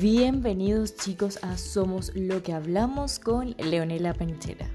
Bienvenidos 0.00 0.96
chicos 0.96 1.38
a 1.42 1.58
Somos 1.58 2.12
lo 2.14 2.42
que 2.42 2.54
hablamos 2.54 3.18
con 3.18 3.54
Leonela 3.58 4.14
Panchera. 4.14 4.66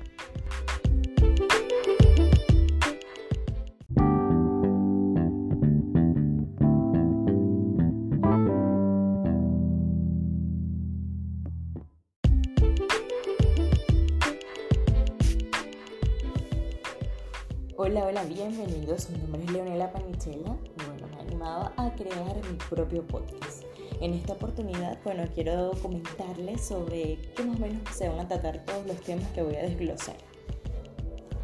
Hola, 17.75 18.05
hola, 18.05 18.23
bienvenidos. 18.25 19.09
Mi 19.09 19.17
nombre 19.17 19.43
es 19.43 19.51
Leonela 19.51 19.91
Panichela 19.91 20.55
y 20.63 20.85
bueno, 20.85 21.07
me 21.07 21.17
he 21.17 21.21
animado 21.21 21.71
a 21.75 21.91
crear 21.95 22.35
mi 22.51 22.57
propio 22.69 23.01
podcast. 23.07 23.56
En 23.99 24.13
esta 24.13 24.33
oportunidad, 24.33 24.99
bueno, 25.03 25.23
quiero 25.33 25.71
comentarles 25.81 26.61
sobre 26.61 27.17
qué 27.35 27.43
más 27.43 27.57
o 27.57 27.61
menos 27.61 27.81
se 27.91 28.07
van 28.07 28.19
a 28.19 28.27
tratar 28.27 28.63
todos 28.63 28.85
los 28.85 29.01
temas 29.01 29.27
que 29.29 29.41
voy 29.41 29.55
a 29.55 29.63
desglosar. 29.63 30.15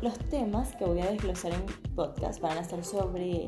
Los 0.02 0.20
temas 0.30 0.76
que 0.76 0.86
voy 0.86 1.00
a 1.00 1.10
desglosar 1.10 1.54
en 1.54 1.66
podcast 1.96 2.40
van 2.42 2.60
a 2.60 2.64
ser 2.64 2.86
sobre 2.86 3.48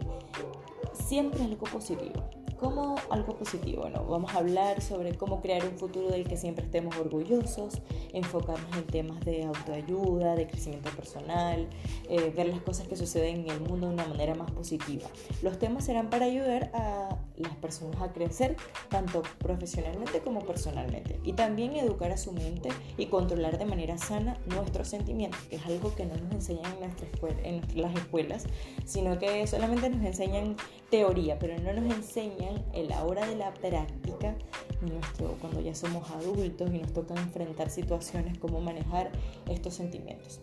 siempre 0.93 1.43
algo 1.43 1.65
positivo. 1.67 2.23
¿Cómo 2.59 2.95
algo 3.09 3.35
positivo? 3.35 3.81
Bueno, 3.81 4.05
vamos 4.05 4.33
a 4.33 4.37
hablar 4.37 4.81
sobre 4.81 5.15
cómo 5.15 5.41
crear 5.41 5.65
un 5.65 5.77
futuro 5.77 6.09
del 6.09 6.25
que 6.25 6.37
siempre 6.37 6.63
estemos 6.63 6.95
orgullosos, 6.95 7.81
enfocarnos 8.13 8.77
en 8.77 8.87
temas 8.87 9.19
de 9.25 9.43
autoayuda, 9.43 10.35
de 10.35 10.47
crecimiento 10.47 10.89
personal, 10.91 11.67
eh, 12.09 12.31
ver 12.35 12.47
las 12.47 12.61
cosas 12.61 12.87
que 12.87 12.95
suceden 12.95 13.41
en 13.41 13.49
el 13.49 13.59
mundo 13.59 13.87
de 13.87 13.93
una 13.93 14.07
manera 14.07 14.35
más 14.35 14.51
positiva. 14.51 15.05
Los 15.41 15.59
temas 15.59 15.83
serán 15.83 16.09
para 16.09 16.25
ayudar 16.25 16.71
a 16.73 17.17
las 17.35 17.55
personas 17.57 18.01
a 18.01 18.13
crecer 18.13 18.55
tanto 18.89 19.23
profesionalmente 19.39 20.21
como 20.21 20.39
personalmente 20.41 21.19
y 21.25 21.33
también 21.33 21.75
educar 21.75 22.11
a 22.11 22.17
su 22.17 22.31
mente 22.31 22.69
y 22.97 23.07
controlar 23.07 23.57
de 23.57 23.65
manera 23.65 23.97
sana 23.97 24.37
nuestros 24.45 24.87
sentimientos, 24.87 25.41
que 25.49 25.57
es 25.57 25.65
algo 25.65 25.93
que 25.93 26.05
no 26.05 26.15
nos 26.15 26.31
enseñan 26.31 26.71
en, 26.73 26.79
nuestra 26.79 27.07
escuela, 27.07 27.37
en 27.43 27.61
las 27.75 27.93
escuelas, 27.95 28.45
sino 28.85 29.19
que 29.19 29.45
solamente 29.45 29.89
nos 29.89 30.05
enseñan 30.05 30.55
teoría, 30.95 31.37
pero 31.37 31.59
no 31.59 31.73
nos 31.73 31.93
enseñan 31.93 32.63
en 32.71 32.87
la 32.87 33.03
hora 33.03 33.27
de 33.27 33.35
la 33.35 33.53
práctica, 33.53 34.33
nuestro, 34.79 35.35
cuando 35.41 35.59
ya 35.59 35.75
somos 35.75 36.09
adultos 36.09 36.73
y 36.73 36.77
nos 36.77 36.93
toca 36.93 37.13
enfrentar 37.15 37.69
situaciones, 37.69 38.37
cómo 38.37 38.61
manejar 38.61 39.11
estos 39.49 39.73
sentimientos. 39.73 40.39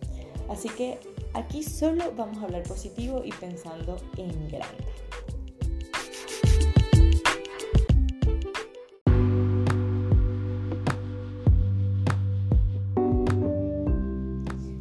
Así 0.50 0.68
que 0.68 0.98
aquí 1.32 1.62
solo 1.62 2.12
vamos 2.14 2.36
a 2.36 2.42
hablar 2.42 2.64
positivo 2.64 3.22
y 3.24 3.32
pensando 3.32 3.96
en 4.18 4.48
grande. 4.48 4.84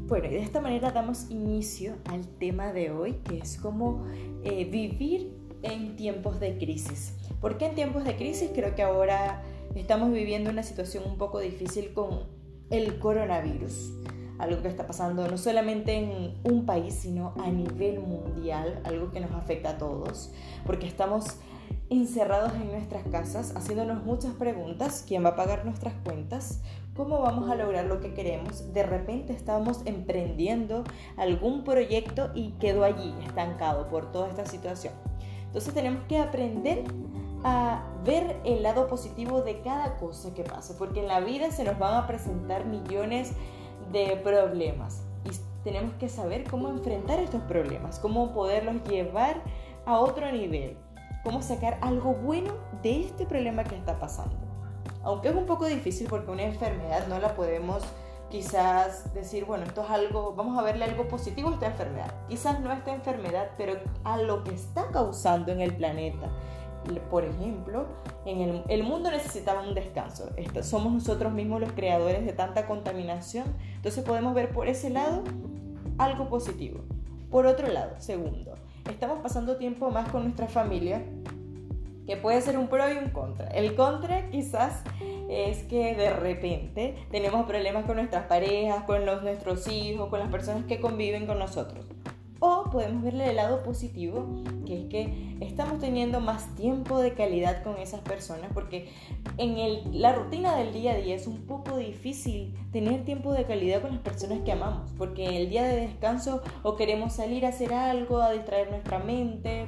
Bueno, 0.10 0.26
y 0.26 0.32
de 0.32 0.42
esta 0.42 0.60
manera 0.60 0.92
damos 0.92 1.32
inicio 1.32 1.96
al 2.10 2.28
tema 2.28 2.74
de 2.74 2.92
hoy, 2.92 3.14
que 3.24 3.38
es 3.38 3.56
cómo 3.56 4.06
eh, 4.44 4.66
vivir 4.66 5.41
en 5.64 5.96
tiempos 5.96 6.40
de 6.40 6.58
crisis. 6.58 7.14
¿Por 7.40 7.58
qué 7.58 7.68
en 7.68 7.76
tiempos 7.76 8.04
de 8.04 8.16
crisis? 8.16 8.52
Creo 8.54 8.76
que 8.76 8.84
ahora 8.84 9.44
estamos 9.76 10.12
viviendo 10.12 10.50
una 10.50 10.64
situación 10.64 11.04
un 11.06 11.18
poco 11.18 11.40
difícil 11.40 11.94
con 11.94 12.28
el 12.70 13.00
coronavirus. 13.00 13.94
Algo 14.38 14.62
que 14.62 14.68
está 14.68 14.88
pasando 14.88 15.28
no 15.28 15.38
solamente 15.38 15.94
en 15.94 16.36
un 16.44 16.66
país, 16.66 16.96
sino 16.96 17.34
a 17.40 17.50
nivel 17.50 18.00
mundial, 18.00 18.82
algo 18.86 19.12
que 19.12 19.20
nos 19.20 19.32
afecta 19.32 19.72
a 19.72 19.78
todos, 19.78 20.32
porque 20.66 20.88
estamos 20.88 21.38
encerrados 21.90 22.54
en 22.54 22.72
nuestras 22.72 23.04
casas, 23.08 23.54
haciéndonos 23.56 24.04
muchas 24.04 24.34
preguntas, 24.34 25.04
¿quién 25.08 25.26
va 25.26 25.30
a 25.30 25.36
pagar 25.36 25.66
nuestras 25.66 25.94
cuentas? 26.04 26.62
¿Cómo 26.96 27.22
vamos 27.22 27.50
a 27.50 27.56
lograr 27.56 27.86
lo 27.86 28.00
que 28.00 28.14
queremos? 28.14 28.74
De 28.74 28.84
repente 28.84 29.34
estamos 29.34 29.82
emprendiendo 29.86 30.84
algún 31.18 31.64
proyecto 31.64 32.32
y 32.34 32.52
quedó 32.54 32.84
allí 32.84 33.14
estancado 33.26 33.90
por 33.90 34.12
toda 34.12 34.30
esta 34.30 34.46
situación. 34.46 35.11
Entonces 35.52 35.74
tenemos 35.74 36.04
que 36.08 36.18
aprender 36.18 36.84
a 37.44 37.84
ver 38.06 38.40
el 38.46 38.64
lado 38.64 38.88
positivo 38.88 39.42
de 39.42 39.62
cada 39.62 39.98
cosa 39.98 40.34
que 40.34 40.44
pasa, 40.44 40.76
porque 40.78 41.02
en 41.02 41.08
la 41.08 41.20
vida 41.20 41.52
se 41.52 41.64
nos 41.64 41.78
van 41.78 41.96
a 41.96 42.08
presentar 42.08 42.66
millones 42.66 43.34
de 43.92 44.16
problemas 44.24 45.04
y 45.26 45.30
tenemos 45.64 45.94
que 45.96 46.08
saber 46.08 46.46
cómo 46.50 46.70
enfrentar 46.70 47.20
estos 47.20 47.42
problemas, 47.44 48.00
cómo 48.00 48.34
poderlos 48.34 48.84
llevar 48.88 49.42
a 49.86 50.00
otro 50.00 50.32
nivel 50.32 50.78
cómo 51.24 51.42
sacar 51.42 51.78
algo 51.82 52.14
bueno 52.14 52.54
de 52.82 53.02
este 53.02 53.26
problema 53.26 53.64
que 53.64 53.76
está 53.76 54.00
pasando. 54.00 54.36
Aunque 55.04 55.30
es 55.30 55.36
un 55.36 55.46
poco 55.46 55.66
difícil 55.66 56.08
porque 56.10 56.32
una 56.32 56.44
enfermedad 56.44 57.08
no 57.08 57.20
la 57.20 57.36
podemos 57.36 57.84
quizás 58.32 59.14
decir, 59.14 59.46
bueno, 59.46 59.66
esto 59.66 59.84
es 59.84 59.90
algo, 59.90 60.34
vamos 60.34 60.58
a 60.58 60.64
verle 60.64 60.86
algo 60.86 61.08
positivo 61.08 61.50
a 61.50 61.54
esta 61.54 61.68
enfermedad. 61.68 62.14
Quizás 62.28 62.60
no 62.62 62.72
a 62.72 62.76
esta 62.76 62.94
enfermedad, 62.94 63.52
pero 63.58 63.74
a 64.04 64.18
lo 64.18 64.44
que 64.44 64.56
está 64.56 64.90
causando 64.92 65.52
en 65.52 65.62
el 65.62 65.76
planeta. 65.76 66.30
Por 67.12 67.26
ejemplo, 67.26 67.86
en 68.26 68.40
el, 68.40 68.64
el 68.70 68.84
mundo 68.84 69.12
necesitaba 69.12 69.62
un 69.62 69.76
descanso. 69.76 70.30
somos 70.64 70.94
nosotros 70.94 71.32
mismos 71.32 71.62
los 71.62 71.74
creadores 71.74 72.26
de 72.26 72.34
tanta 72.34 72.66
contaminación. 72.66 73.46
Entonces 73.76 74.04
podemos 74.04 74.34
ver 74.34 74.52
por 74.52 74.68
ese 74.68 74.90
lado 74.90 75.24
algo 76.00 76.30
positivo. 76.30 76.80
Por 77.30 77.46
otro 77.46 77.68
lado, 77.68 77.96
segundo, 78.00 78.56
estamos 78.90 79.20
pasando 79.20 79.58
tiempo 79.58 79.92
más 79.92 80.10
con 80.10 80.24
nuestra 80.24 80.48
familia, 80.48 81.04
que 82.12 82.18
puede 82.18 82.42
ser 82.42 82.58
un 82.58 82.68
pro 82.68 82.92
y 82.92 82.98
un 82.98 83.12
contra. 83.12 83.48
El 83.52 83.74
contra 83.74 84.30
quizás 84.32 84.84
es 85.30 85.64
que 85.64 85.96
de 85.96 86.12
repente 86.12 87.06
tenemos 87.10 87.46
problemas 87.46 87.86
con 87.86 87.96
nuestras 87.96 88.26
parejas, 88.26 88.84
con 88.84 89.06
los, 89.06 89.24
nuestros 89.24 89.66
hijos, 89.70 90.10
con 90.10 90.20
las 90.20 90.28
personas 90.30 90.66
que 90.66 90.82
conviven 90.82 91.26
con 91.26 91.40
nosotros. 91.40 91.86
O 92.42 92.66
podemos 92.70 93.02
verle 93.02 93.30
el 93.30 93.38
lado 93.38 93.64
positivo, 93.64 94.44
que 94.66 94.82
es 94.82 94.86
que 94.90 95.38
estamos 95.40 95.80
teniendo 95.80 96.20
más 96.20 96.54
tiempo 96.56 97.00
de 97.00 97.14
calidad 97.14 97.64
con 97.64 97.78
esas 97.78 98.02
personas, 98.02 98.52
porque 98.54 98.90
en 99.38 99.58
el, 99.58 100.02
la 100.02 100.12
rutina 100.12 100.58
del 100.58 100.74
día 100.74 100.92
a 100.92 100.96
día 100.96 101.16
es 101.16 101.28
un 101.28 101.46
poco 101.46 101.78
difícil 101.78 102.54
tener 102.74 103.06
tiempo 103.06 103.32
de 103.32 103.46
calidad 103.46 103.82
con 103.82 103.92
las 103.92 104.02
personas 104.02 104.40
que 104.44 104.52
amamos, 104.52 104.92
porque 104.98 105.38
el 105.42 105.50
día 105.50 105.64
de 105.64 105.78
descanso 105.78 106.42
o 106.62 106.76
queremos 106.76 107.14
salir 107.14 107.46
a 107.46 107.50
hacer 107.50 107.74
algo, 107.74 108.22
a 108.22 108.34
distraer 108.34 108.70
nuestra 108.70 109.00
mente, 109.00 109.68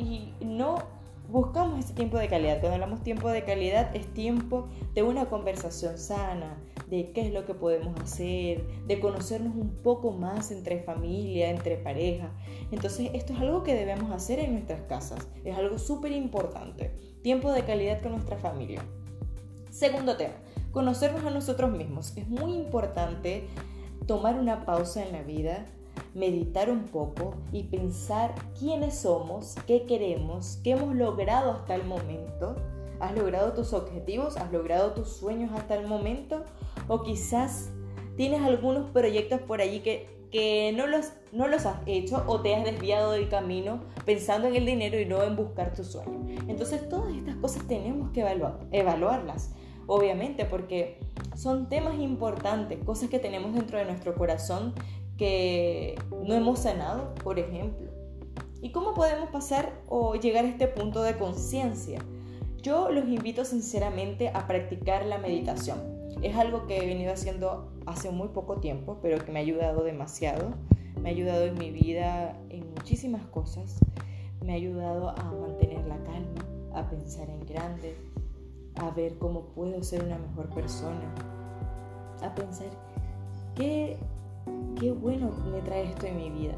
y 0.00 0.32
no 0.40 1.01
buscamos 1.32 1.82
ese 1.82 1.94
tiempo 1.94 2.18
de 2.18 2.28
calidad. 2.28 2.60
Cuando 2.60 2.74
hablamos 2.74 3.02
tiempo 3.02 3.30
de 3.30 3.42
calidad 3.42 3.96
es 3.96 4.06
tiempo 4.12 4.68
de 4.92 5.02
una 5.02 5.30
conversación 5.30 5.96
sana, 5.96 6.62
de 6.88 7.10
qué 7.12 7.22
es 7.22 7.32
lo 7.32 7.46
que 7.46 7.54
podemos 7.54 7.98
hacer, 7.98 8.66
de 8.86 9.00
conocernos 9.00 9.56
un 9.56 9.82
poco 9.82 10.12
más 10.12 10.50
entre 10.50 10.82
familia, 10.82 11.48
entre 11.48 11.78
pareja. 11.78 12.30
Entonces 12.70 13.10
esto 13.14 13.32
es 13.32 13.40
algo 13.40 13.62
que 13.62 13.74
debemos 13.74 14.12
hacer 14.12 14.40
en 14.40 14.52
nuestras 14.52 14.82
casas. 14.82 15.26
Es 15.42 15.56
algo 15.56 15.78
súper 15.78 16.12
importante. 16.12 16.92
Tiempo 17.22 17.50
de 17.50 17.64
calidad 17.64 18.02
con 18.02 18.12
nuestra 18.12 18.36
familia. 18.36 18.84
Segundo 19.70 20.18
tema, 20.18 20.34
conocernos 20.70 21.24
a 21.24 21.30
nosotros 21.30 21.72
mismos. 21.72 22.14
Es 22.14 22.28
muy 22.28 22.52
importante 22.52 23.48
tomar 24.06 24.38
una 24.38 24.66
pausa 24.66 25.02
en 25.02 25.12
la 25.12 25.22
vida 25.22 25.64
meditar 26.14 26.70
un 26.70 26.84
poco 26.84 27.34
y 27.52 27.64
pensar 27.64 28.34
quiénes 28.58 28.98
somos, 28.98 29.54
qué 29.66 29.86
queremos, 29.86 30.58
qué 30.62 30.72
hemos 30.72 30.94
logrado 30.94 31.52
hasta 31.52 31.74
el 31.74 31.84
momento. 31.84 32.56
¿Has 33.00 33.16
logrado 33.16 33.52
tus 33.52 33.72
objetivos? 33.72 34.36
¿Has 34.36 34.52
logrado 34.52 34.92
tus 34.92 35.08
sueños 35.08 35.50
hasta 35.54 35.74
el 35.74 35.86
momento? 35.86 36.44
O 36.86 37.02
quizás 37.02 37.70
tienes 38.16 38.42
algunos 38.42 38.90
proyectos 38.90 39.40
por 39.40 39.60
allí 39.60 39.80
que, 39.80 40.08
que 40.30 40.72
no, 40.76 40.86
los, 40.86 41.12
no 41.32 41.48
los 41.48 41.66
has 41.66 41.78
hecho 41.86 42.22
o 42.26 42.40
te 42.40 42.54
has 42.54 42.64
desviado 42.64 43.12
del 43.12 43.28
camino 43.28 43.80
pensando 44.04 44.48
en 44.48 44.56
el 44.56 44.66
dinero 44.66 45.00
y 45.00 45.06
no 45.06 45.22
en 45.22 45.34
buscar 45.34 45.74
tu 45.74 45.82
sueño. 45.82 46.26
Entonces 46.46 46.88
todas 46.88 47.14
estas 47.14 47.36
cosas 47.36 47.66
tenemos 47.66 48.10
que 48.10 48.20
evaluar, 48.20 48.60
evaluarlas, 48.70 49.52
obviamente, 49.86 50.44
porque 50.44 51.00
son 51.34 51.68
temas 51.68 51.98
importantes, 51.98 52.78
cosas 52.84 53.08
que 53.08 53.18
tenemos 53.18 53.54
dentro 53.54 53.78
de 53.78 53.84
nuestro 53.84 54.14
corazón 54.14 54.74
que 55.16 55.96
no 56.26 56.34
hemos 56.34 56.60
sanado, 56.60 57.14
por 57.22 57.38
ejemplo. 57.38 57.90
¿Y 58.60 58.70
cómo 58.70 58.94
podemos 58.94 59.28
pasar 59.30 59.72
o 59.88 60.14
llegar 60.14 60.44
a 60.44 60.48
este 60.48 60.68
punto 60.68 61.02
de 61.02 61.16
conciencia? 61.16 62.00
Yo 62.62 62.90
los 62.90 63.08
invito 63.08 63.44
sinceramente 63.44 64.28
a 64.28 64.46
practicar 64.46 65.04
la 65.06 65.18
meditación. 65.18 65.80
Es 66.22 66.36
algo 66.36 66.66
que 66.66 66.78
he 66.78 66.86
venido 66.86 67.12
haciendo 67.12 67.72
hace 67.86 68.10
muy 68.10 68.28
poco 68.28 68.60
tiempo, 68.60 68.98
pero 69.02 69.24
que 69.24 69.32
me 69.32 69.40
ha 69.40 69.42
ayudado 69.42 69.82
demasiado. 69.82 70.54
Me 71.00 71.08
ha 71.08 71.12
ayudado 71.12 71.44
en 71.46 71.58
mi 71.58 71.72
vida 71.72 72.38
en 72.50 72.72
muchísimas 72.74 73.26
cosas. 73.26 73.80
Me 74.44 74.52
ha 74.52 74.56
ayudado 74.56 75.08
a 75.08 75.24
mantener 75.24 75.84
la 75.86 75.96
calma, 76.04 76.46
a 76.74 76.88
pensar 76.88 77.28
en 77.28 77.44
grande, 77.46 77.96
a 78.76 78.90
ver 78.90 79.18
cómo 79.18 79.46
puedo 79.46 79.82
ser 79.82 80.04
una 80.04 80.18
mejor 80.18 80.48
persona, 80.50 81.14
a 82.22 82.34
pensar 82.34 82.68
qué 83.54 83.98
qué 84.78 84.92
bueno 84.92 85.30
me 85.50 85.60
trae 85.60 85.84
esto 85.90 86.06
en 86.06 86.16
mi 86.16 86.30
vida. 86.30 86.54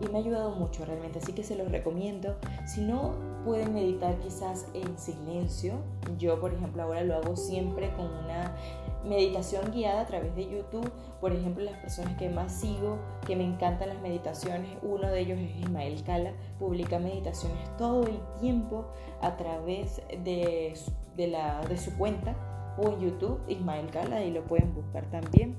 y 0.00 0.08
me 0.08 0.18
ha 0.18 0.20
ayudado 0.20 0.52
mucho 0.52 0.84
realmente, 0.84 1.18
así 1.18 1.32
que 1.32 1.42
se 1.42 1.56
los 1.56 1.72
recomiendo. 1.72 2.36
Si 2.66 2.80
no 2.80 3.14
pueden 3.44 3.74
meditar 3.74 4.16
quizás 4.20 4.68
en 4.72 4.96
silencio, 4.96 5.74
yo 6.18 6.38
por 6.38 6.54
ejemplo 6.54 6.84
ahora 6.84 7.02
lo 7.02 7.16
hago 7.16 7.34
siempre 7.34 7.92
con 7.96 8.06
una 8.06 8.54
meditación 9.04 9.70
guiada 9.72 10.02
a 10.02 10.06
través 10.06 10.34
de 10.36 10.48
YouTube. 10.48 10.90
Por 11.20 11.32
ejemplo, 11.32 11.64
las 11.64 11.78
personas 11.78 12.16
que 12.16 12.28
más 12.28 12.52
sigo, 12.52 12.98
que 13.26 13.36
me 13.36 13.44
encantan 13.44 13.88
las 13.88 14.00
meditaciones, 14.00 14.70
uno 14.82 15.08
de 15.08 15.20
ellos 15.20 15.38
es 15.38 15.56
Ismael 15.56 16.02
Cala, 16.04 16.32
publica 16.58 16.98
meditaciones 16.98 17.58
todo 17.76 18.06
el 18.06 18.20
tiempo 18.40 18.86
a 19.20 19.36
través 19.36 20.00
de, 20.24 20.74
de, 21.16 21.76
su 21.76 21.96
cuenta 21.96 22.36
o 22.78 22.92
en 22.92 23.00
YouTube, 23.00 23.40
Ismael 23.48 23.90
Cala, 23.90 24.22
y 24.22 24.30
lo 24.30 24.44
pueden 24.44 24.74
buscar 24.74 25.06
también. 25.10 25.56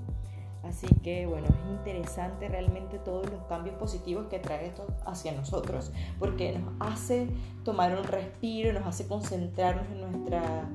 Así 0.63 0.87
que 1.03 1.25
bueno, 1.25 1.47
es 1.47 1.71
interesante 1.71 2.47
realmente 2.49 2.99
todos 2.99 3.29
los 3.29 3.41
cambios 3.43 3.75
positivos 3.77 4.27
que 4.27 4.39
trae 4.39 4.67
esto 4.67 4.87
hacia 5.05 5.31
nosotros, 5.31 5.91
porque 6.19 6.57
nos 6.57 6.73
hace 6.79 7.27
tomar 7.63 7.97
un 7.97 8.03
respiro, 8.03 8.73
nos 8.73 8.85
hace 8.85 9.07
concentrarnos 9.07 9.87
en 9.87 10.01
nuestra, 10.01 10.69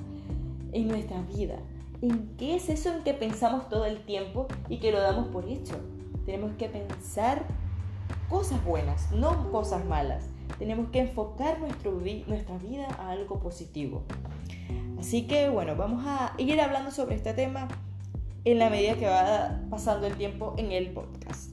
en 0.71 0.87
nuestra 0.87 1.21
vida. 1.21 1.57
¿En 2.01 2.35
qué 2.37 2.55
es 2.55 2.69
eso 2.69 2.93
en 2.93 3.03
que 3.03 3.13
pensamos 3.13 3.69
todo 3.69 3.85
el 3.85 4.03
tiempo 4.05 4.47
y 4.69 4.79
que 4.79 4.91
lo 4.91 4.99
damos 4.99 5.27
por 5.27 5.47
hecho? 5.47 5.75
Tenemos 6.25 6.55
que 6.57 6.67
pensar 6.67 7.43
cosas 8.29 8.63
buenas, 8.65 9.11
no 9.11 9.51
cosas 9.51 9.85
malas. 9.85 10.25
Tenemos 10.59 10.89
que 10.89 10.99
enfocar 10.99 11.59
nuestro, 11.59 11.91
nuestra 12.27 12.57
vida 12.57 12.87
a 12.99 13.11
algo 13.11 13.39
positivo. 13.39 14.03
Así 14.99 15.27
que 15.27 15.49
bueno, 15.49 15.75
vamos 15.75 16.03
a 16.05 16.33
ir 16.37 16.59
hablando 16.59 16.91
sobre 16.91 17.15
este 17.15 17.33
tema 17.33 17.67
en 18.45 18.59
la 18.59 18.69
medida 18.69 18.95
que 18.95 19.07
va 19.07 19.59
pasando 19.71 20.05
el 20.05 20.15
tiempo 20.15 20.53
en 20.57 20.71
el 20.71 20.91
podcast. 20.91 21.49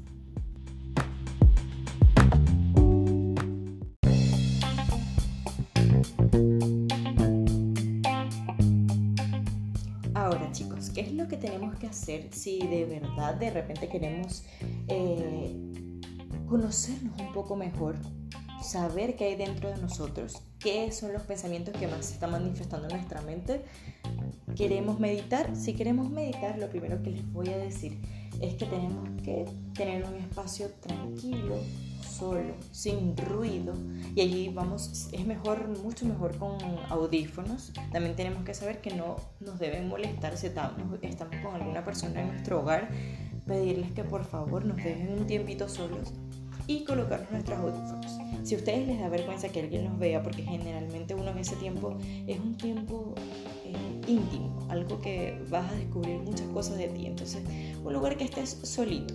Ahora 10.12 10.52
chicos, 10.52 10.90
¿qué 10.90 11.00
es 11.00 11.12
lo 11.14 11.26
que 11.28 11.38
tenemos 11.38 11.74
que 11.76 11.86
hacer 11.86 12.28
si 12.30 12.58
de 12.58 12.84
verdad 12.84 13.36
de 13.36 13.50
repente 13.50 13.88
queremos 13.88 14.44
eh, 14.88 15.56
conocernos 16.46 17.18
un 17.18 17.32
poco 17.32 17.56
mejor? 17.56 17.96
saber 18.62 19.16
qué 19.16 19.24
hay 19.24 19.36
dentro 19.36 19.68
de 19.68 19.76
nosotros, 19.78 20.40
qué 20.58 20.92
son 20.92 21.12
los 21.12 21.22
pensamientos 21.22 21.74
que 21.76 21.88
más 21.88 22.06
se 22.06 22.14
están 22.14 22.30
manifestando 22.30 22.88
en 22.88 22.94
nuestra 22.94 23.20
mente. 23.22 23.64
¿Queremos 24.56 25.00
meditar? 25.00 25.56
Si 25.56 25.74
queremos 25.74 26.10
meditar, 26.10 26.58
lo 26.58 26.68
primero 26.68 27.02
que 27.02 27.10
les 27.10 27.32
voy 27.32 27.48
a 27.48 27.56
decir 27.56 27.98
es 28.40 28.54
que 28.54 28.66
tenemos 28.66 29.08
que 29.22 29.46
tener 29.74 30.04
un 30.04 30.14
espacio 30.16 30.68
tranquilo, 30.80 31.56
solo, 32.02 32.54
sin 32.70 33.16
ruido. 33.16 33.74
Y 34.14 34.20
allí 34.20 34.48
vamos, 34.48 35.08
es 35.12 35.26
mejor, 35.26 35.68
mucho 35.82 36.06
mejor 36.06 36.36
con 36.36 36.58
audífonos. 36.88 37.72
También 37.92 38.16
tenemos 38.16 38.44
que 38.44 38.54
saber 38.54 38.80
que 38.80 38.94
no 38.94 39.16
nos 39.40 39.58
deben 39.58 39.88
molestar 39.88 40.36
si 40.36 40.48
estamos, 40.48 40.98
estamos 41.02 41.36
con 41.42 41.54
alguna 41.54 41.84
persona 41.84 42.20
en 42.20 42.28
nuestro 42.28 42.60
hogar. 42.60 42.90
Pedirles 43.46 43.92
que 43.92 44.04
por 44.04 44.24
favor 44.24 44.64
nos 44.64 44.76
dejen 44.76 45.12
un 45.18 45.26
tiempito 45.26 45.68
solos 45.68 46.12
y 46.66 46.84
colocarnos 46.84 47.30
nuestros 47.30 47.58
audífonos. 47.58 48.18
Si 48.44 48.54
a 48.54 48.58
ustedes 48.58 48.86
les 48.86 48.98
da 48.98 49.08
vergüenza 49.08 49.48
que 49.48 49.60
alguien 49.60 49.84
nos 49.84 49.98
vea, 49.98 50.22
porque 50.22 50.42
generalmente 50.42 51.14
uno 51.14 51.30
en 51.30 51.38
ese 51.38 51.56
tiempo 51.56 51.96
es 52.26 52.38
un 52.38 52.56
tiempo 52.56 53.14
íntimo, 54.06 54.66
algo 54.68 55.00
que 55.00 55.42
vas 55.50 55.70
a 55.70 55.74
descubrir 55.74 56.18
muchas 56.20 56.46
cosas 56.48 56.78
de 56.78 56.88
ti. 56.88 57.06
Entonces, 57.06 57.42
un 57.84 57.92
lugar 57.92 58.16
que 58.16 58.24
estés 58.24 58.58
solito, 58.62 59.14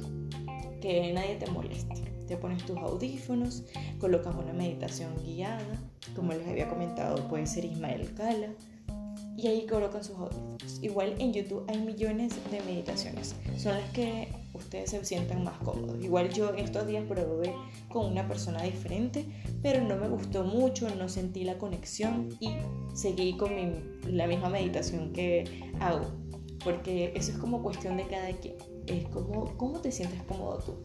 que 0.81 1.11
nadie 1.13 1.35
te 1.35 1.49
moleste. 1.51 2.07
Te 2.27 2.35
pones 2.35 2.65
tus 2.65 2.77
audífonos, 2.77 3.63
colocas 3.99 4.35
una 4.35 4.51
meditación 4.51 5.13
guiada, 5.23 5.63
como 6.13 6.33
les 6.33 6.45
había 6.47 6.67
comentado, 6.67 7.25
puede 7.29 7.47
ser 7.47 7.63
Ismael 7.63 8.13
Cala, 8.15 8.49
y 9.37 9.47
ahí 9.47 9.65
colocan 9.65 10.03
sus 10.03 10.17
audífonos. 10.17 10.79
Igual 10.81 11.15
en 11.19 11.31
YouTube 11.31 11.63
hay 11.69 11.77
millones 11.77 12.33
de 12.51 12.61
meditaciones, 12.63 13.33
son 13.57 13.75
las 13.75 13.89
que 13.91 14.27
ustedes 14.57 14.91
se 14.91 15.03
sientan 15.05 15.43
más 15.43 15.57
cómodos. 15.59 16.03
Igual 16.03 16.29
yo 16.33 16.53
estos 16.55 16.87
días 16.87 17.03
probé 17.07 17.53
con 17.89 18.05
una 18.11 18.27
persona 18.27 18.63
diferente, 18.63 19.25
pero 19.61 19.83
no 19.83 19.95
me 19.95 20.07
gustó 20.07 20.43
mucho, 20.43 20.93
no 20.95 21.09
sentí 21.09 21.43
la 21.43 21.57
conexión 21.57 22.29
y 22.39 22.51
seguí 22.93 23.37
con 23.37 23.51
la 24.05 24.27
misma 24.27 24.49
meditación 24.49 25.13
que 25.13 25.71
hago, 25.79 26.05
porque 26.63 27.13
eso 27.15 27.31
es 27.31 27.37
como 27.37 27.61
cuestión 27.61 27.97
de 27.97 28.07
cada 28.07 28.31
quien, 28.31 28.55
es 28.87 29.05
como 29.09 29.57
cómo 29.57 29.79
te 29.79 29.91
sientes 29.91 30.21
cómodo 30.23 30.57
tú. 30.59 30.75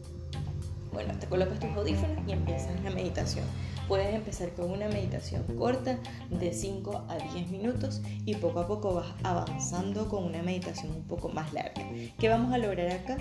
Bueno, 0.93 1.17
te 1.19 1.25
colocas 1.25 1.59
tus 1.59 1.71
audífonos 1.71 2.17
y 2.27 2.33
empiezas 2.33 2.79
la 2.83 2.91
meditación. 2.91 3.45
Puedes 3.87 4.13
empezar 4.13 4.53
con 4.53 4.71
una 4.71 4.87
meditación 4.87 5.43
corta 5.57 5.99
de 6.29 6.53
5 6.53 7.05
a 7.09 7.17
10 7.33 7.49
minutos 7.49 8.01
y 8.25 8.35
poco 8.35 8.59
a 8.59 8.67
poco 8.67 8.93
vas 8.93 9.07
avanzando 9.23 10.07
con 10.07 10.23
una 10.23 10.41
meditación 10.41 10.91
un 10.91 11.03
poco 11.03 11.29
más 11.29 11.51
larga. 11.51 11.83
¿Qué 12.17 12.29
vamos 12.29 12.53
a 12.53 12.59
lograr 12.59 12.91
acá? 12.91 13.17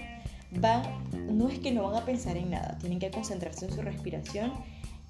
Va, 0.62 0.82
no 1.30 1.48
es 1.48 1.58
que 1.58 1.72
no 1.72 1.84
van 1.84 2.02
a 2.02 2.04
pensar 2.04 2.36
en 2.36 2.50
nada, 2.50 2.78
tienen 2.78 2.98
que 2.98 3.10
concentrarse 3.10 3.66
en 3.66 3.72
su 3.72 3.82
respiración. 3.82 4.52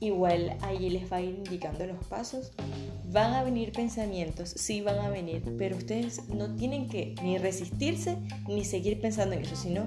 Igual 0.00 0.56
ahí 0.62 0.90
les 0.90 1.10
va 1.12 1.18
a 1.18 1.20
ir 1.20 1.36
indicando 1.36 1.86
los 1.86 2.04
pasos. 2.06 2.52
Van 3.10 3.34
a 3.34 3.44
venir 3.44 3.72
pensamientos, 3.72 4.50
sí 4.50 4.80
van 4.80 4.98
a 4.98 5.08
venir, 5.08 5.42
pero 5.58 5.76
ustedes 5.76 6.28
no 6.28 6.54
tienen 6.56 6.88
que 6.88 7.14
ni 7.22 7.38
resistirse 7.38 8.18
ni 8.48 8.64
seguir 8.64 9.00
pensando 9.00 9.36
en 9.36 9.42
eso, 9.42 9.54
sino 9.54 9.86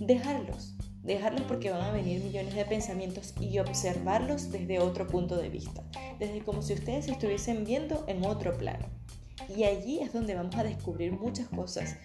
dejarlos 0.00 0.76
dejarlos 1.06 1.42
porque 1.42 1.70
van 1.70 1.82
a 1.82 1.92
venir 1.92 2.22
millones 2.22 2.54
de 2.54 2.64
pensamientos 2.64 3.32
y 3.40 3.58
observarlos 3.58 4.50
desde 4.50 4.80
otro 4.80 5.06
punto 5.06 5.36
de 5.36 5.48
vista, 5.48 5.82
desde 6.18 6.40
como 6.40 6.62
si 6.62 6.74
ustedes 6.74 7.08
estuviesen 7.08 7.64
viendo 7.64 8.04
en 8.08 8.24
otro 8.26 8.56
plano. 8.58 8.86
Y 9.56 9.64
allí 9.64 10.00
es 10.00 10.12
donde 10.12 10.34
vamos 10.34 10.56
a 10.56 10.64
descubrir 10.64 11.12
muchas 11.12 11.48
cosas. 11.48 11.96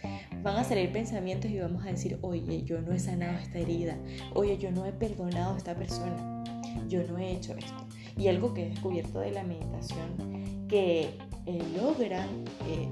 Van 0.44 0.58
a 0.58 0.64
salir 0.64 0.92
pensamientos 0.92 1.50
y 1.50 1.60
vamos 1.60 1.84
a 1.86 1.88
decir, 1.88 2.18
oye, 2.22 2.64
yo 2.64 2.82
no 2.82 2.94
he 2.94 3.00
sanado 3.00 3.38
esta 3.40 3.60
herida, 3.60 3.98
oye, 4.34 4.58
yo 4.58 4.72
no 4.72 4.86
he 4.86 4.92
perdonado 4.92 5.56
a 5.56 5.58
esta 5.58 5.76
persona, 5.76 6.44
yo 6.88 7.04
no 7.08 7.18
he 7.18 7.32
hecho 7.32 7.56
esto. 7.56 7.88
Y 8.18 8.28
algo 8.28 8.54
que 8.54 8.66
he 8.66 8.70
descubierto 8.70 9.20
de 9.20 9.32
la 9.32 9.44
meditación, 9.44 10.68
que 10.68 11.18
eh, 11.46 11.64
logran 11.76 12.28
eh, 12.68 12.88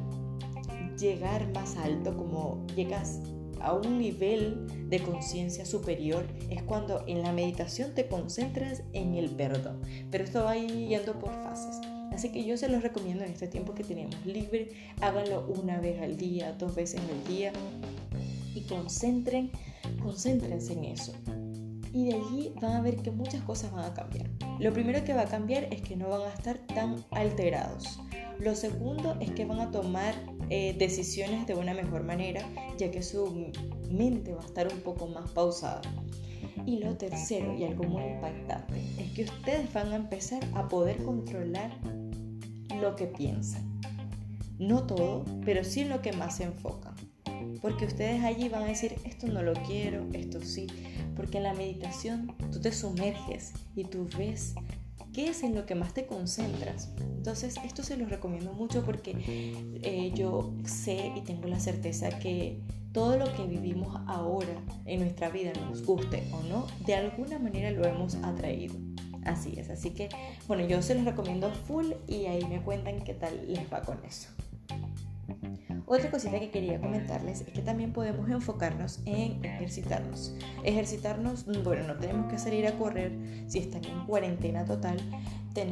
llegar 0.98 1.52
más 1.54 1.78
alto, 1.78 2.16
como 2.16 2.66
llegas 2.76 3.22
a 3.62 3.74
un 3.74 3.98
nivel 4.00 4.90
de 4.90 5.00
conciencia 5.00 5.66
superior 5.66 6.26
es 6.50 6.64
cuando 6.64 7.04
en 7.08 7.22
la 7.22 7.34
meditación 7.34 7.94
te 7.94 8.08
concentras 8.08 8.84
en 8.94 9.16
el 9.16 9.30
perdón. 9.30 9.82
Pero 10.10 10.24
esto 10.24 10.44
va 10.44 10.56
yendo 10.56 11.20
por 11.20 11.32
fases. 11.44 11.80
Así 12.12 12.32
que 12.32 12.44
yo 12.44 12.58
se 12.58 12.70
los 12.70 12.82
recomiendo 12.82 13.24
en 13.24 13.32
este 13.32 13.48
tiempo 13.48 13.74
que 13.74 13.84
tenemos 13.84 14.26
libre. 14.26 14.72
Háganlo 15.02 15.48
una 15.48 15.80
vez 15.80 16.02
al 16.02 16.18
día, 16.18 16.54
dos 16.54 16.76
veces 16.76 17.02
al 17.02 17.28
día 17.28 17.54
y 18.54 18.62
concentren, 18.62 19.52
concéntrense 20.02 20.74
en 20.74 20.86
eso. 20.86 21.14
Y 21.94 22.06
de 22.06 22.16
allí 22.16 22.54
van 22.62 22.74
a 22.74 22.82
ver 22.82 22.98
que 22.98 23.12
muchas 23.12 23.42
cosas 23.44 23.72
van 23.72 23.86
a 23.86 23.94
cambiar. 23.94 24.28
Lo 24.60 24.74
primero 24.74 25.04
que 25.04 25.14
va 25.14 25.22
a 25.22 25.26
cambiar 25.26 25.66
es 25.74 25.82
que 25.82 25.96
no 25.96 26.10
van 26.10 26.22
a 26.22 26.34
estar 26.34 26.58
tan 26.68 27.04
alterados. 27.12 28.00
Lo 28.40 28.56
segundo 28.56 29.18
es 29.20 29.32
que 29.32 29.46
van 29.46 29.60
a 29.60 29.72
tomar 29.72 30.14
eh, 30.50 30.76
decisiones 30.78 31.46
de 31.48 31.56
una 31.56 31.74
mejor 31.74 32.04
manera, 32.04 32.42
ya 32.78 32.90
que 32.90 33.04
su 33.04 33.52
mente 33.92 34.34
va 34.34 34.42
a 34.42 34.46
estar 34.46 34.72
un 34.72 34.80
poco 34.82 35.08
más 35.08 35.30
pausada. 35.32 35.82
Y 36.66 36.78
lo 36.78 36.96
tercero, 36.96 37.56
y 37.58 37.64
algo 37.64 37.84
muy 37.86 38.04
impactante, 38.04 38.76
es 38.98 39.12
que 39.12 39.24
ustedes 39.24 39.72
van 39.74 39.92
a 39.92 39.96
empezar 39.96 40.42
a 40.54 40.68
poder 40.68 41.04
controlar 41.04 41.72
lo 42.80 42.96
que 42.96 43.06
piensan. 43.06 43.82
No 44.58 44.86
todo, 44.86 45.26
pero 45.46 45.64
sí 45.64 45.86
lo 45.86 46.02
que 46.02 46.14
más 46.14 46.38
se 46.38 46.44
enfocan. 46.44 46.96
Porque 47.62 47.86
ustedes 47.86 48.24
allí 48.24 48.50
van 48.50 48.64
a 48.64 48.68
decir, 48.68 48.96
esto 49.06 49.28
no 49.28 49.42
lo 49.44 49.54
quiero, 49.54 50.08
esto 50.14 50.42
sí. 50.42 50.68
Porque 51.16 51.38
en 51.38 51.44
la 51.44 51.54
meditación 51.54 52.36
tú 52.52 52.60
te 52.60 52.72
sumerges 52.72 53.54
y 53.76 53.84
tú 53.84 54.08
ves 54.18 54.56
qué 55.14 55.30
es 55.30 55.44
en 55.44 55.56
lo 55.56 55.66
que 55.66 55.76
más 55.76 55.94
te 55.94 56.06
concentras. 56.06 56.90
Entonces, 57.00 57.56
esto 57.66 57.84
se 57.84 57.98
los 57.98 58.10
recomiendo 58.10 58.54
mucho 58.54 58.84
porque 58.86 59.16
eh, 59.82 60.12
yo 60.16 60.54
sé 60.66 61.12
y 61.16 61.22
tengo 61.22 61.48
la 61.48 61.60
certeza 61.60 62.10
que 62.20 62.62
todo 62.94 63.18
lo 63.18 63.32
que 63.34 63.46
vivimos 63.46 63.96
ahora 64.08 64.64
en 64.86 65.02
nuestra 65.02 65.30
vida, 65.30 65.52
nos 65.70 65.86
guste 65.86 66.24
o 66.32 66.42
no, 66.44 66.66
de 66.86 66.96
alguna 66.96 67.38
manera 67.38 67.72
lo 67.72 67.86
hemos 67.86 68.16
atraído. 68.16 68.76
Así 69.30 69.54
es, 69.58 69.70
así 69.70 69.92
que 69.92 70.10
bueno, 70.48 70.66
yo 70.66 70.82
se 70.82 70.96
los 70.96 71.06
recomiendo 71.06 71.52
full 71.52 71.92
y 72.08 72.26
ahí 72.26 72.44
me 72.46 72.62
cuentan 72.62 73.04
qué 73.04 73.14
tal 73.14 73.54
les 73.54 73.72
va 73.72 73.82
con 73.82 74.04
eso. 74.04 74.30
Otra 75.92 76.12
cosita 76.12 76.40
que 76.40 76.52
quería 76.52 76.80
comentarles 76.80 77.42
es 77.42 77.48
que 77.52 77.64
también 77.64 77.94
podemos 77.94 78.30
enfocarnos 78.30 79.00
en 79.06 79.44
ejercitarnos. 79.44 80.36
Ejercitarnos, 80.64 81.48
bueno, 81.64 81.88
no 81.88 81.96
tenemos 81.96 82.32
que 82.32 82.38
salir 82.38 82.68
a 82.68 82.78
correr 82.78 83.12
si 83.48 83.58
están 83.58 83.84
en 83.84 84.06
cuarentena 84.06 84.66
total. 84.66 85.00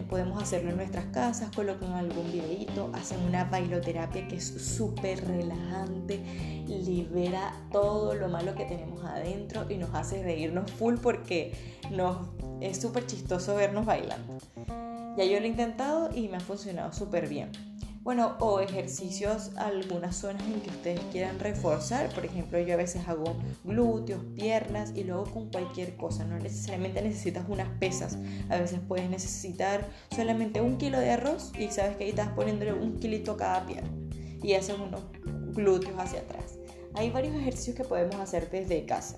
podemos 0.10 0.42
hacerlo 0.42 0.72
en 0.72 0.78
nuestras 0.78 1.06
casas, 1.14 1.56
colocan 1.56 1.92
algún 1.92 2.32
videito, 2.32 2.90
hacen 2.96 3.20
una 3.26 3.44
bailoterapia 3.44 4.28
que 4.28 4.38
es 4.38 4.48
súper 4.48 5.24
relajante, 5.24 6.20
libera 6.66 7.54
todo 7.72 8.16
lo 8.16 8.28
malo 8.28 8.56
que 8.56 8.66
tenemos 8.66 9.06
adentro 9.06 9.68
y 9.70 9.78
nos 9.78 9.94
hace 9.94 10.24
reírnos 10.24 10.72
full 10.72 10.96
porque 10.96 11.54
nos, 11.92 12.28
es 12.60 12.82
súper 12.82 13.06
chistoso 13.06 13.54
vernos 13.54 13.86
bailando. 13.86 14.40
Ya 15.16 15.26
yo 15.26 15.40
lo 15.40 15.46
he 15.46 15.50
intentado 15.50 16.10
y 16.12 16.28
me 16.28 16.38
ha 16.38 16.40
funcionado 16.40 16.92
súper 16.92 17.30
bien. 17.30 17.52
Bueno, 18.08 18.38
o 18.40 18.62
ejercicios, 18.62 19.52
algunas 19.58 20.16
zonas 20.16 20.42
en 20.44 20.62
que 20.62 20.70
ustedes 20.70 21.02
quieran 21.12 21.40
reforzar. 21.40 22.08
Por 22.16 22.24
ejemplo, 22.24 22.58
yo 22.58 22.74
a 22.74 22.78
veces 22.78 23.06
hago 23.06 23.36
glúteos, 23.66 24.24
piernas 24.34 24.94
y 24.96 25.04
luego 25.04 25.26
con 25.26 25.50
cualquier 25.50 25.98
cosa. 25.98 26.24
No 26.24 26.40
necesariamente 26.40 27.02
necesitas 27.02 27.44
unas 27.50 27.68
pesas. 27.80 28.18
A 28.48 28.60
veces 28.60 28.80
puedes 28.88 29.10
necesitar 29.10 29.90
solamente 30.16 30.62
un 30.62 30.78
kilo 30.78 31.02
de 31.02 31.12
arroz 31.12 31.52
y 31.60 31.68
sabes 31.68 31.98
que 31.98 32.06
ahí 32.06 32.12
estás 32.12 32.30
poniéndole 32.30 32.72
un 32.72 32.98
kilito 32.98 33.34
a 33.34 33.38
cada 33.38 33.66
pierna. 33.66 33.92
Y 34.42 34.54
haces 34.54 34.78
unos 34.80 35.02
glúteos 35.54 36.00
hacia 36.00 36.22
atrás. 36.22 36.60
Hay 36.94 37.10
varios 37.10 37.36
ejercicios 37.36 37.76
que 37.76 37.84
podemos 37.84 38.16
hacer 38.16 38.50
desde 38.50 38.86
casa. 38.86 39.18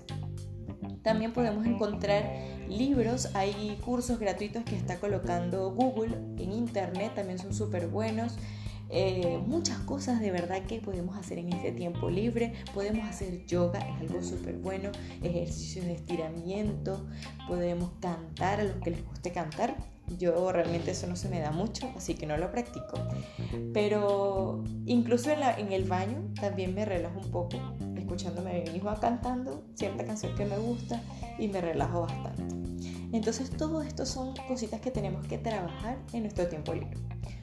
También 1.04 1.32
podemos 1.32 1.64
encontrar 1.64 2.28
libros, 2.68 3.34
hay 3.34 3.78
cursos 3.84 4.18
gratuitos 4.18 4.64
que 4.64 4.74
está 4.74 4.98
colocando 4.98 5.70
Google 5.70 6.16
en 6.38 6.52
internet, 6.52 7.12
también 7.14 7.38
son 7.38 7.54
súper 7.54 7.86
buenos. 7.86 8.36
Eh, 8.92 9.38
muchas 9.46 9.78
cosas 9.78 10.20
de 10.20 10.32
verdad 10.32 10.62
que 10.66 10.80
podemos 10.80 11.16
hacer 11.16 11.38
en 11.38 11.52
este 11.52 11.72
tiempo 11.72 12.10
libre. 12.10 12.54
Podemos 12.74 13.08
hacer 13.08 13.46
yoga, 13.46 13.78
es 13.78 14.00
algo 14.00 14.22
súper 14.22 14.56
bueno, 14.56 14.90
ejercicios 15.22 15.86
de 15.86 15.94
estiramiento, 15.94 17.06
podemos 17.46 17.90
cantar 18.00 18.60
a 18.60 18.64
los 18.64 18.76
que 18.76 18.90
les 18.90 19.06
guste 19.06 19.32
cantar. 19.32 19.76
Yo 20.18 20.50
realmente 20.50 20.90
eso 20.90 21.06
no 21.06 21.14
se 21.14 21.28
me 21.28 21.38
da 21.38 21.52
mucho, 21.52 21.88
así 21.96 22.14
que 22.14 22.26
no 22.26 22.36
lo 22.36 22.50
practico. 22.50 22.98
Pero 23.72 24.64
incluso 24.84 25.30
en, 25.30 25.72
el 25.72 25.84
baño 25.84 26.32
también 26.40 26.74
me 26.74 26.84
relajo 26.84 27.20
un 27.20 27.30
poco, 27.30 27.58
escuchándome 27.96 28.50
a 28.50 28.64
mí 28.64 28.70
misma 28.72 28.98
cantando 28.98 29.62
cierta 29.76 30.04
canción 30.04 30.34
que 30.34 30.46
me 30.46 30.58
gusta 30.58 31.00
y 31.38 31.46
me 31.46 31.60
relajo 31.60 32.02
bastante. 32.02 32.42
Entonces 33.12 33.50
todo 33.50 33.82
esto 33.82 34.04
son 34.04 34.34
cositas 34.48 34.80
que 34.80 34.90
tenemos 34.90 35.24
que 35.28 35.38
trabajar 35.38 35.98
en 36.12 36.22
nuestro 36.22 36.48
tiempo 36.48 36.74
libre. 36.74 36.96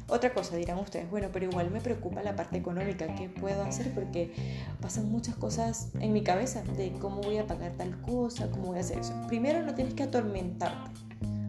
Otra 0.10 0.34
cosa 0.34 0.56
dirán 0.56 0.80
ustedes, 0.80 1.10
bueno, 1.10 1.28
pero 1.34 1.50
igual 1.50 1.70
me 1.70 1.82
preocupa 1.82 2.24
la 2.24 2.34
parte 2.34 2.58
económica, 2.58 3.14
¿qué 3.16 3.28
puedo 3.28 3.62
hacer? 3.64 3.94
Porque 3.94 4.32
pasan 4.80 5.12
muchas 5.12 5.36
cosas 5.36 5.90
en 6.00 6.14
mi 6.14 6.24
cabeza 6.24 6.64
de 6.64 6.94
cómo 6.94 7.22
voy 7.22 7.40
a 7.40 7.46
pagar 7.46 7.74
tal 7.74 8.00
cosa, 8.02 8.50
cómo 8.50 8.68
voy 8.68 8.78
a 8.78 8.82
hacer 8.82 9.00
eso. 9.00 9.14
Primero 9.28 9.62
no 9.64 9.76
tienes 9.76 9.96
que 9.96 10.04
atormentarte 10.04 10.92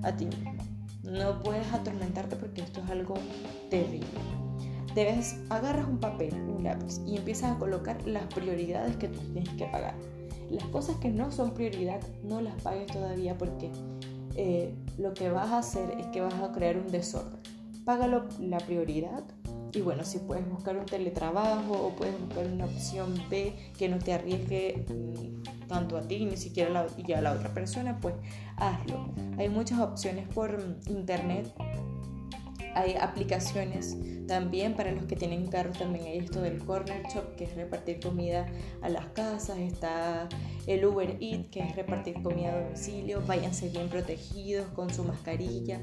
a 0.02 0.16
ti 0.16 0.26
mismo. 0.26 0.54
No 1.04 1.40
puedes 1.40 1.72
atormentarte 1.72 2.34
porque 2.34 2.62
esto 2.62 2.82
es 2.82 2.90
algo 2.90 3.14
terrible. 3.70 4.08
Debes, 4.92 5.36
agarras 5.50 5.86
un 5.86 6.00
papel, 6.00 6.34
un 6.34 6.64
lápiz 6.64 7.00
y 7.06 7.16
empiezas 7.16 7.54
a 7.54 7.58
colocar 7.60 8.04
las 8.08 8.24
prioridades 8.34 8.96
que 8.96 9.06
tú 9.06 9.20
tienes 9.32 9.50
que 9.50 9.66
pagar. 9.66 9.94
Las 10.50 10.64
cosas 10.64 10.96
que 10.96 11.10
no 11.10 11.30
son 11.30 11.54
prioridad, 11.54 12.00
no 12.24 12.40
las 12.40 12.60
pagues 12.60 12.88
todavía 12.88 13.38
porque 13.38 13.70
eh, 14.34 14.74
lo 14.96 15.14
que 15.14 15.30
vas 15.30 15.50
a 15.50 15.58
hacer 15.58 15.92
es 16.00 16.06
que 16.08 16.20
vas 16.20 16.34
a 16.34 16.50
crear 16.50 16.76
un 16.76 16.88
desorden 16.88 17.57
págalo 17.88 18.26
la 18.38 18.58
prioridad. 18.58 19.24
Y 19.72 19.80
bueno, 19.80 20.04
si 20.04 20.18
puedes 20.18 20.46
buscar 20.46 20.76
un 20.76 20.84
teletrabajo 20.84 21.72
o 21.72 21.96
puedes 21.96 22.20
buscar 22.20 22.46
una 22.46 22.66
opción 22.66 23.14
B 23.30 23.54
que 23.78 23.88
no 23.88 23.98
te 23.98 24.12
arriesgue 24.12 24.84
mm, 24.86 25.66
tanto 25.68 25.96
a 25.96 26.02
ti 26.02 26.22
ni 26.26 26.36
siquiera 26.36 26.68
la, 26.68 26.80
a 27.16 27.20
la 27.22 27.32
otra 27.32 27.48
persona, 27.54 27.98
pues 27.98 28.14
hazlo. 28.56 29.08
Hay 29.38 29.48
muchas 29.48 29.80
opciones 29.80 30.28
por 30.28 30.58
mm, 30.58 30.90
internet 30.90 31.50
hay 32.74 32.94
aplicaciones 32.94 33.96
también 34.26 34.74
para 34.74 34.92
los 34.92 35.06
que 35.06 35.16
tienen 35.16 35.48
carros, 35.48 35.78
también. 35.78 36.06
Hay 36.06 36.18
esto 36.18 36.40
del 36.40 36.64
Corner 36.64 37.02
Shop, 37.12 37.34
que 37.34 37.44
es 37.44 37.54
repartir 37.56 37.98
comida 37.98 38.46
a 38.82 38.88
las 38.88 39.06
casas, 39.06 39.58
está 39.58 40.28
el 40.66 40.84
Uber 40.84 41.16
Eat, 41.20 41.50
que 41.50 41.60
es 41.60 41.74
repartir 41.74 42.22
comida 42.22 42.52
a 42.52 42.62
domicilio, 42.62 43.22
váyanse 43.26 43.70
bien 43.70 43.88
protegidos 43.88 44.68
con 44.68 44.92
su 44.92 45.02
mascarilla. 45.02 45.80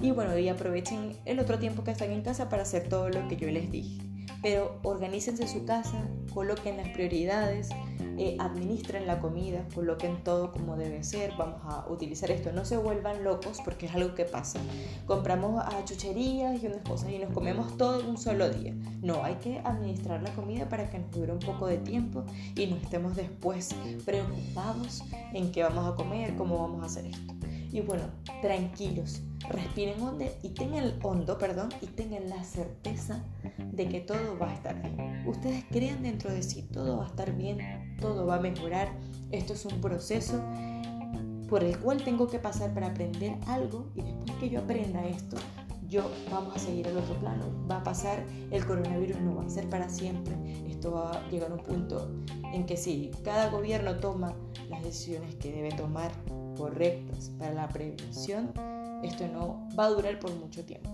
Y 0.00 0.10
bueno, 0.10 0.38
y 0.38 0.48
aprovechen 0.48 1.16
el 1.24 1.40
otro 1.40 1.58
tiempo 1.58 1.82
que 1.82 1.90
están 1.90 2.12
en 2.12 2.22
casa 2.22 2.48
para 2.48 2.62
hacer 2.62 2.88
todo 2.88 3.08
lo 3.08 3.26
que 3.28 3.36
yo 3.36 3.50
les 3.50 3.72
dije. 3.72 4.02
Pero 4.42 4.78
organícense 4.84 5.48
su 5.48 5.64
casa, 5.64 6.06
coloquen 6.36 6.76
las 6.76 6.90
prioridades, 6.90 7.70
eh, 8.18 8.36
administren 8.38 9.06
la 9.06 9.20
comida, 9.20 9.66
coloquen 9.74 10.22
todo 10.22 10.52
como 10.52 10.76
debe 10.76 11.02
ser, 11.02 11.32
vamos 11.38 11.62
a 11.64 11.86
utilizar 11.88 12.30
esto, 12.30 12.52
no 12.52 12.66
se 12.66 12.76
vuelvan 12.76 13.24
locos 13.24 13.62
porque 13.64 13.86
es 13.86 13.94
algo 13.94 14.14
que 14.14 14.26
pasa. 14.26 14.60
Compramos 15.06 15.64
a 15.64 15.82
chucherías 15.86 16.62
y 16.62 16.66
unas 16.66 16.82
cosas 16.82 17.10
y 17.10 17.18
nos 17.18 17.32
comemos 17.32 17.78
todo 17.78 18.00
en 18.00 18.06
un 18.08 18.18
solo 18.18 18.50
día. 18.50 18.74
No, 19.00 19.24
hay 19.24 19.36
que 19.36 19.60
administrar 19.60 20.22
la 20.22 20.30
comida 20.34 20.68
para 20.68 20.90
que 20.90 20.98
nos 20.98 21.10
dure 21.10 21.32
un 21.32 21.38
poco 21.38 21.68
de 21.68 21.78
tiempo 21.78 22.22
y 22.54 22.66
no 22.66 22.76
estemos 22.76 23.16
después 23.16 23.74
preocupados 24.04 25.04
en 25.32 25.50
qué 25.52 25.62
vamos 25.62 25.90
a 25.90 25.96
comer, 25.96 26.36
cómo 26.36 26.58
vamos 26.58 26.82
a 26.82 26.86
hacer 26.86 27.06
esto. 27.06 27.34
Y 27.72 27.80
bueno, 27.80 28.04
tranquilos, 28.42 29.22
respiren 29.50 30.00
hondo 30.00 30.24
y 30.42 30.50
tengan 30.50 30.98
hondo, 31.02 31.38
perdón, 31.38 31.68
y 31.80 31.86
tengan 31.86 32.28
la 32.28 32.42
certeza 32.44 33.24
de 33.58 33.88
que 33.88 34.00
todo 34.00 34.38
va 34.38 34.50
a 34.50 34.54
estar 34.54 34.80
bien. 34.82 35.24
Ustedes 35.26 35.64
crean 35.70 36.02
dentro 36.02 36.30
de 36.30 36.42
sí, 36.42 36.62
todo 36.62 36.98
va 36.98 37.04
a 37.04 37.08
estar 37.08 37.34
bien, 37.34 37.96
todo 38.00 38.26
va 38.26 38.36
a 38.36 38.40
mejorar. 38.40 38.88
Esto 39.30 39.52
es 39.52 39.64
un 39.66 39.80
proceso 39.80 40.42
por 41.48 41.62
el 41.62 41.78
cual 41.78 42.02
tengo 42.02 42.28
que 42.28 42.38
pasar 42.38 42.74
para 42.74 42.88
aprender 42.88 43.36
algo 43.46 43.86
y 43.94 44.02
después 44.02 44.32
que 44.38 44.50
yo 44.50 44.60
aprenda 44.60 45.04
esto, 45.06 45.36
yo 45.88 46.10
vamos 46.30 46.56
a 46.56 46.58
seguir 46.58 46.88
al 46.88 46.96
otro 46.96 47.14
plano. 47.20 47.44
Va 47.70 47.78
a 47.78 47.82
pasar, 47.84 48.24
el 48.50 48.66
coronavirus 48.66 49.20
no 49.20 49.36
va 49.36 49.44
a 49.44 49.48
ser 49.48 49.68
para 49.68 49.88
siempre. 49.88 50.34
Esto 50.68 50.92
va 50.92 51.12
a 51.12 51.28
llegar 51.30 51.50
a 51.52 51.54
un 51.54 51.62
punto 51.62 52.10
en 52.52 52.66
que 52.66 52.76
si 52.76 53.10
cada 53.24 53.50
gobierno 53.50 53.96
toma 53.96 54.34
las 54.68 54.82
decisiones 54.82 55.36
que 55.36 55.52
debe 55.52 55.70
tomar 55.70 56.10
correctas 56.56 57.30
para 57.38 57.52
la 57.52 57.68
prevención, 57.68 58.52
esto 59.02 59.26
no 59.28 59.68
va 59.78 59.86
a 59.86 59.90
durar 59.90 60.18
por 60.18 60.34
mucho 60.34 60.64
tiempo. 60.64 60.90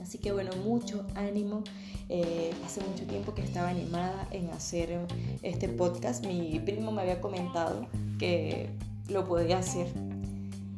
Así 0.00 0.18
que 0.18 0.32
bueno, 0.32 0.50
mucho 0.64 1.06
ánimo. 1.14 1.62
Eh, 2.08 2.52
hace 2.66 2.82
mucho 2.82 3.06
tiempo 3.06 3.34
que 3.34 3.42
estaba 3.42 3.68
animada 3.68 4.28
en 4.32 4.50
hacer 4.50 5.06
este 5.42 5.68
podcast. 5.68 6.26
Mi 6.26 6.58
primo 6.58 6.92
me 6.92 7.02
había 7.02 7.20
comentado 7.20 7.86
que 8.18 8.68
lo 9.08 9.24
podía 9.24 9.58
hacer. 9.58 9.86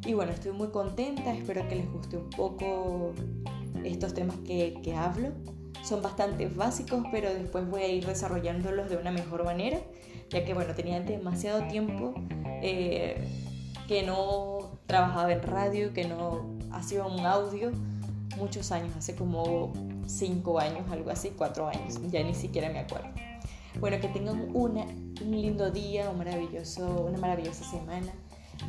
Y 0.07 0.13
bueno, 0.13 0.33
estoy 0.33 0.53
muy 0.53 0.69
contenta. 0.69 1.35
Espero 1.35 1.67
que 1.69 1.77
les 1.77 1.91
guste 1.91 2.19
un 2.19 2.31
poco 2.31 3.13
estos 3.83 4.15
temas 4.15 4.37
que, 4.47 4.95
hablo. 4.97 5.33
Son 5.83 6.03
bastante 6.03 6.47
básicos, 6.47 7.05
pero 7.11 7.33
después 7.33 7.69
voy 7.69 7.83
a 7.83 7.89
ir 7.89 8.07
desarrollándolos 8.07 8.89
de 8.89 8.97
una 8.97 9.11
mejor 9.11 9.45
manera, 9.45 9.81
ya 10.31 10.45
que 10.45 10.55
bueno, 10.55 10.75
tenía 10.75 11.01
demasiado 11.01 11.67
tiempo 11.67 12.15
eh, 12.63 13.23
que 13.87 14.03
no 14.03 14.54
trabajaba 14.95 15.33
en 15.33 15.43
radio, 15.43 15.93
que 15.93 16.07
no 16.07 16.43
hacía 16.71 17.05
un 17.05 17.27
audio 17.27 17.73
muchos 18.39 18.71
años, 18.71 18.95
hace 18.97 19.17
como 19.17 19.73
cinco 20.07 20.61
años, 20.61 20.89
algo 20.89 21.11
así, 21.11 21.33
cuatro 21.37 21.67
años, 21.67 21.99
ya 22.13 22.23
ni 22.23 22.33
siquiera 22.33 22.71
me 22.71 22.79
acuerdo. 22.79 23.09
Bueno, 23.81 23.99
que 24.01 24.07
tengan 24.07 24.51
una, 24.55 24.85
un 24.85 25.31
lindo 25.33 25.73
día, 25.73 26.09
un 26.11 26.19
maravilloso, 26.19 27.07
una 27.09 27.19
maravillosa 27.19 27.65
semana, 27.65 28.13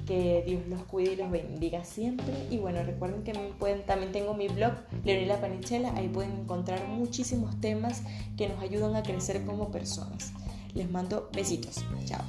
que 0.07 0.41
Dios 0.47 0.65
los 0.67 0.81
cuide 0.85 1.13
y 1.13 1.15
los 1.15 1.29
bendiga 1.29 1.83
siempre. 1.83 2.33
Y 2.49 2.57
bueno, 2.57 2.81
recuerden 2.81 3.23
que 3.23 3.33
pueden, 3.59 3.85
también 3.85 4.11
tengo 4.11 4.33
mi 4.33 4.47
blog, 4.47 4.73
Leonela 5.03 5.39
Panichela, 5.39 5.93
ahí 5.95 6.07
pueden 6.07 6.31
encontrar 6.31 6.87
muchísimos 6.87 7.61
temas 7.61 8.01
que 8.35 8.49
nos 8.49 8.59
ayudan 8.63 8.95
a 8.95 9.03
crecer 9.03 9.45
como 9.45 9.69
personas. 9.69 10.33
Les 10.73 10.89
mando 10.89 11.29
besitos, 11.35 11.85
chao. 12.05 12.23